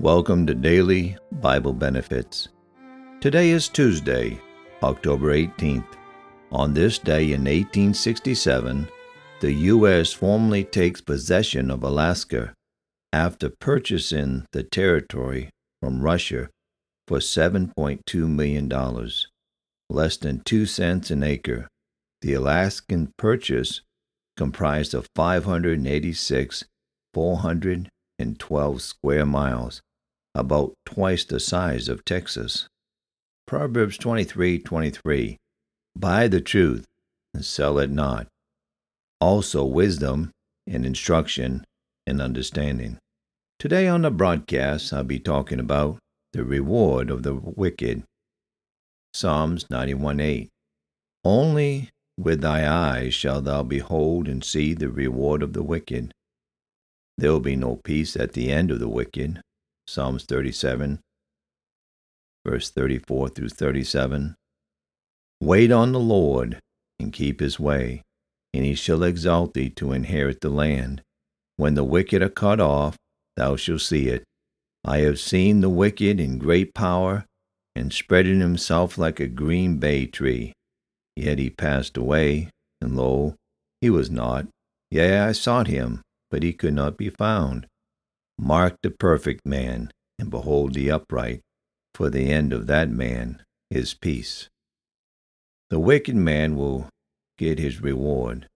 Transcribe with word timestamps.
Welcome 0.00 0.46
to 0.46 0.54
Daily 0.54 1.18
Bible 1.30 1.74
Benefits. 1.74 2.48
Today 3.20 3.50
is 3.50 3.68
Tuesday, 3.68 4.40
October 4.82 5.34
18th. 5.34 5.84
On 6.50 6.72
this 6.72 6.98
day 6.98 7.24
in 7.24 7.44
1867, 7.44 8.88
the 9.42 9.52
U.S. 9.52 10.10
formally 10.10 10.64
takes 10.64 11.02
possession 11.02 11.70
of 11.70 11.82
Alaska 11.82 12.54
after 13.12 13.50
purchasing 13.50 14.46
the 14.52 14.62
territory 14.62 15.50
from 15.82 16.00
Russia 16.00 16.48
for 17.06 17.18
$7.2 17.18 18.26
million, 18.26 18.72
less 19.90 20.16
than 20.16 20.40
2 20.40 20.64
cents 20.64 21.10
an 21.10 21.22
acre. 21.22 21.68
The 22.22 22.32
Alaskan 22.32 23.12
purchase 23.18 23.82
comprised 24.34 24.94
of 24.94 25.08
586 25.14 26.64
412 27.12 28.82
square 28.82 29.26
miles 29.26 29.82
about 30.34 30.74
twice 30.86 31.24
the 31.24 31.40
size 31.40 31.88
of 31.88 32.04
Texas. 32.04 32.68
Proverbs 33.46 33.98
23:23 33.98 35.36
Buy 35.96 36.28
the 36.28 36.40
truth 36.40 36.86
and 37.34 37.44
sell 37.44 37.78
it 37.78 37.90
not. 37.90 38.28
Also 39.20 39.64
wisdom 39.64 40.30
and 40.66 40.86
instruction 40.86 41.64
and 42.06 42.20
understanding. 42.20 42.98
Today 43.58 43.88
on 43.88 44.02
the 44.02 44.10
broadcast 44.10 44.92
I'll 44.92 45.04
be 45.04 45.18
talking 45.18 45.58
about 45.58 45.98
the 46.32 46.44
reward 46.44 47.10
of 47.10 47.22
the 47.24 47.34
wicked. 47.34 48.04
Psalms 49.12 49.64
91:8 49.68 50.48
Only 51.24 51.90
with 52.16 52.40
thy 52.40 52.68
eyes 52.68 53.14
shalt 53.14 53.44
thou 53.44 53.62
behold 53.62 54.28
and 54.28 54.44
see 54.44 54.74
the 54.74 54.90
reward 54.90 55.42
of 55.42 55.52
the 55.54 55.62
wicked. 55.62 56.12
There 57.18 57.32
will 57.32 57.40
be 57.40 57.56
no 57.56 57.76
peace 57.76 58.16
at 58.16 58.32
the 58.32 58.50
end 58.50 58.70
of 58.70 58.78
the 58.78 58.88
wicked. 58.88 59.42
Psalms 59.90 60.22
37, 60.24 61.00
verse 62.46 62.70
34 62.70 63.28
through 63.30 63.48
37. 63.48 64.36
Wait 65.40 65.72
on 65.72 65.90
the 65.90 65.98
Lord 65.98 66.60
and 67.00 67.12
keep 67.12 67.40
his 67.40 67.58
way, 67.58 68.02
and 68.54 68.64
he 68.64 68.76
shall 68.76 69.02
exalt 69.02 69.52
thee 69.52 69.68
to 69.70 69.90
inherit 69.90 70.42
the 70.42 70.48
land. 70.48 71.02
When 71.56 71.74
the 71.74 71.82
wicked 71.82 72.22
are 72.22 72.28
cut 72.28 72.60
off, 72.60 72.94
thou 73.36 73.56
shalt 73.56 73.80
see 73.80 74.06
it. 74.06 74.22
I 74.84 74.98
have 74.98 75.18
seen 75.18 75.60
the 75.60 75.68
wicked 75.68 76.20
in 76.20 76.38
great 76.38 76.72
power, 76.72 77.26
and 77.74 77.92
spreading 77.92 78.38
himself 78.38 78.96
like 78.96 79.18
a 79.18 79.26
green 79.26 79.78
bay 79.78 80.06
tree. 80.06 80.52
Yet 81.16 81.40
he 81.40 81.50
passed 81.50 81.96
away, 81.96 82.48
and 82.80 82.96
lo, 82.96 83.34
he 83.80 83.90
was 83.90 84.08
not. 84.08 84.46
Yea, 84.92 85.18
I 85.18 85.32
sought 85.32 85.66
him, 85.66 86.00
but 86.30 86.44
he 86.44 86.52
could 86.52 86.74
not 86.74 86.96
be 86.96 87.10
found. 87.10 87.66
Mark 88.42 88.78
the 88.82 88.90
perfect 88.90 89.44
man, 89.44 89.92
and 90.18 90.30
behold 90.30 90.72
the 90.72 90.90
upright, 90.90 91.42
for 91.94 92.08
the 92.08 92.30
end 92.30 92.54
of 92.54 92.66
that 92.66 92.88
man 92.88 93.44
is 93.70 93.92
peace. 93.92 94.48
The 95.68 95.78
wicked 95.78 96.16
man 96.16 96.56
will 96.56 96.88
get 97.36 97.58
his 97.58 97.82
reward. 97.82 98.48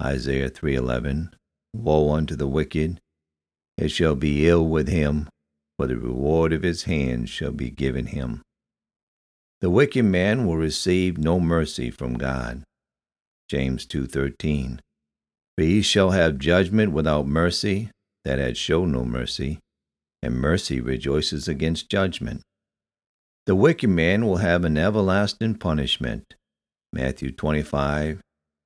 Isaiah 0.00 0.48
3:11 0.48 1.32
Woe 1.74 2.12
unto 2.12 2.36
the 2.36 2.46
wicked 2.46 3.00
it 3.76 3.88
shall 3.88 4.14
be 4.14 4.48
ill 4.48 4.66
with 4.66 4.86
him 4.88 5.28
for 5.76 5.88
the 5.88 5.96
reward 5.96 6.52
of 6.52 6.62
his 6.62 6.84
hands 6.84 7.28
shall 7.28 7.52
be 7.52 7.70
given 7.70 8.06
him 8.06 8.42
the 9.60 9.70
wicked 9.70 10.04
man 10.04 10.46
will 10.46 10.56
receive 10.56 11.18
no 11.18 11.40
mercy 11.40 11.90
from 11.90 12.14
God 12.14 12.62
James 13.48 13.84
2:13 13.86 14.78
For 15.56 15.64
he 15.64 15.82
shall 15.82 16.10
have 16.10 16.38
judgment 16.38 16.92
without 16.92 17.26
mercy 17.26 17.90
that 18.24 18.38
had 18.38 18.56
shown 18.56 18.92
no 18.92 19.04
mercy, 19.04 19.58
and 20.22 20.34
mercy 20.34 20.80
rejoices 20.80 21.48
against 21.48 21.90
judgment. 21.90 22.42
The 23.46 23.54
wicked 23.54 23.90
man 23.90 24.26
will 24.26 24.38
have 24.38 24.64
an 24.64 24.76
everlasting 24.76 25.54
punishment. 25.54 26.34
Matthew 26.92 27.32
25, 27.32 28.20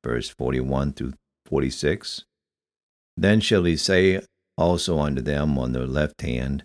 verse 0.05 0.29
41 0.29 0.93
through 0.95 1.13
46. 1.47 2.25
Then 3.17 3.41
shall 3.41 3.65
he 3.65 3.77
say 3.77 4.21
also 4.57 4.99
unto 4.99 5.21
them 5.21 5.59
on 5.59 5.73
their 5.73 5.87
left 5.87 6.23
hand, 6.23 6.65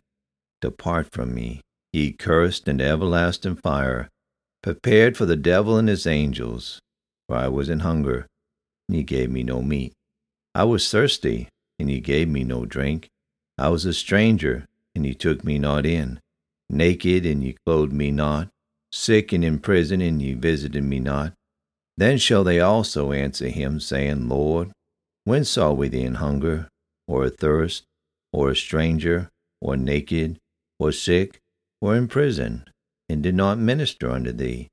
Depart 0.62 1.12
from 1.12 1.34
me, 1.34 1.62
ye 1.94 2.12
cursed, 2.12 2.68
into 2.68 2.84
everlasting 2.84 3.56
fire, 3.58 4.10
prepared 4.64 5.16
for 5.16 5.26
the 5.26 5.36
devil 5.36 5.78
and 5.78 5.88
his 5.88 6.08
angels. 6.08 6.80
For 7.28 7.36
I 7.36 7.50
was 7.50 7.70
in 7.70 7.80
hunger, 7.80 8.26
and 8.88 8.98
ye 8.98 9.04
gave 9.04 9.30
me 9.30 9.44
no 9.44 9.62
meat. 9.62 9.94
I 10.56 10.64
was 10.64 10.90
thirsty, 10.90 11.50
and 11.80 11.90
ye 11.90 12.00
gave 12.00 12.28
me 12.28 12.44
no 12.44 12.66
drink. 12.66 13.10
I 13.58 13.70
was 13.70 13.86
a 13.86 13.94
stranger, 13.94 14.66
and 14.96 15.06
ye 15.06 15.14
took 15.14 15.44
me 15.44 15.58
not 15.60 15.86
in. 15.86 16.20
Naked, 16.70 17.26
and 17.26 17.44
ye 17.44 17.56
clothed 17.66 17.94
me 17.94 18.12
not. 18.12 18.50
Sick 18.92 19.34
and 19.34 19.44
in 19.44 19.60
prison, 19.60 20.02
and 20.02 20.22
ye 20.22 20.34
visited 20.34 20.84
me 20.84 21.00
not. 21.00 21.34
Then 21.98 22.18
shall 22.18 22.44
they 22.44 22.60
also 22.60 23.12
answer 23.12 23.50
him, 23.50 23.80
saying, 23.80 24.30
Lord, 24.30 24.72
when 25.24 25.44
saw 25.44 25.74
we 25.74 25.88
thee 25.88 26.04
in 26.04 26.16
hunger, 26.16 26.70
or 27.08 27.26
athirst, 27.26 27.84
or 28.32 28.52
a 28.52 28.56
stranger, 28.56 29.30
or 29.62 29.76
naked, 29.76 30.38
or 30.80 30.92
sick, 30.92 31.40
or 31.82 31.96
in 31.96 32.08
prison, 32.08 32.66
and 33.10 33.24
did 33.24 33.36
not 33.36 33.58
minister 33.58 34.12
unto 34.12 34.32
thee? 34.32 34.68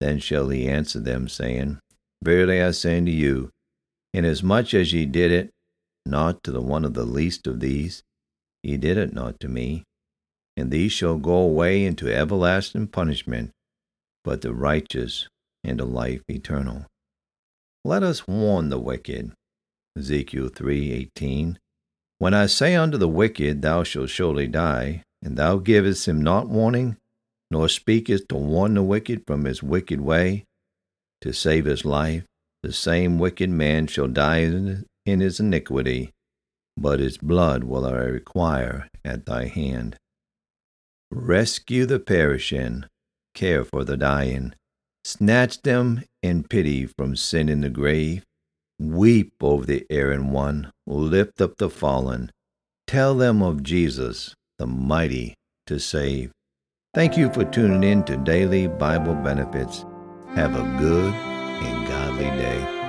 Then 0.00 0.18
shall 0.18 0.48
he 0.48 0.68
answer 0.68 1.00
them, 1.00 1.28
saying, 1.28 1.78
Verily 2.22 2.62
I 2.62 2.72
say 2.72 2.98
unto 2.98 3.10
you, 3.10 3.50
inasmuch 4.12 4.74
as 4.74 4.92
ye 4.92 5.06
did 5.06 5.32
it 5.32 5.50
not 6.06 6.42
to 6.44 6.52
the 6.52 6.60
one 6.60 6.84
of 6.84 6.94
the 6.94 7.04
least 7.04 7.46
of 7.46 7.60
these, 7.60 8.02
ye 8.62 8.76
did 8.76 8.96
it 8.96 9.12
not 9.12 9.38
to 9.40 9.48
me. 9.48 9.84
And 10.56 10.70
these 10.70 10.92
shall 10.92 11.16
go 11.16 11.36
away 11.36 11.84
into 11.84 12.12
everlasting 12.12 12.88
punishment, 12.88 13.50
but 14.24 14.42
the 14.42 14.52
righteous 14.52 15.28
into 15.64 15.84
life 15.84 16.22
eternal. 16.28 16.86
Let 17.84 18.02
us 18.02 18.26
warn 18.26 18.68
the 18.68 18.78
wicked. 18.78 19.32
Ezekiel 19.96 20.48
3:18 20.48 21.58
When 22.18 22.34
I 22.34 22.46
say 22.46 22.74
unto 22.74 22.98
the 22.98 23.08
wicked, 23.08 23.62
Thou 23.62 23.82
shalt 23.84 24.10
surely 24.10 24.46
die, 24.46 25.02
and 25.22 25.36
thou 25.36 25.56
givest 25.58 26.06
him 26.06 26.22
not 26.22 26.48
warning, 26.48 26.96
nor 27.50 27.68
speakest 27.68 28.28
to 28.28 28.36
warn 28.36 28.74
the 28.74 28.82
wicked 28.82 29.22
from 29.26 29.44
his 29.44 29.62
wicked 29.62 30.00
way, 30.00 30.44
to 31.20 31.32
save 31.32 31.64
his 31.64 31.84
life, 31.84 32.24
the 32.62 32.72
same 32.72 33.18
wicked 33.18 33.50
man 33.50 33.86
shall 33.86 34.08
die 34.08 34.44
in 35.06 35.20
his 35.20 35.40
iniquity, 35.40 36.10
but 36.76 37.00
his 37.00 37.18
blood 37.18 37.64
will 37.64 37.86
I 37.86 37.92
require 37.92 38.88
at 39.04 39.26
thy 39.26 39.46
hand. 39.46 39.96
Rescue 41.10 41.86
the 41.86 41.98
perishing, 41.98 42.84
care 43.34 43.64
for 43.64 43.84
the 43.84 43.96
dying, 43.96 44.54
snatch 45.04 45.62
them 45.62 46.04
in 46.22 46.44
pity 46.44 46.86
from 46.86 47.16
sin 47.16 47.48
in 47.48 47.60
the 47.60 47.70
grave. 47.70 48.24
Weep 48.78 49.32
over 49.42 49.66
the 49.66 49.84
erring 49.90 50.30
one, 50.30 50.70
lift 50.86 51.40
up 51.40 51.56
the 51.58 51.68
fallen, 51.68 52.30
tell 52.86 53.14
them 53.14 53.42
of 53.42 53.62
Jesus, 53.62 54.34
the 54.58 54.66
mighty 54.66 55.34
to 55.66 55.78
save. 55.78 56.32
Thank 56.94 57.16
you 57.16 57.30
for 57.32 57.44
tuning 57.44 57.84
in 57.84 58.04
to 58.04 58.16
Daily 58.16 58.66
Bible 58.68 59.14
Benefits. 59.14 59.84
Have 60.34 60.56
a 60.56 60.78
good 60.78 61.12
and 61.12 61.86
godly 61.86 62.24
day. 62.24 62.79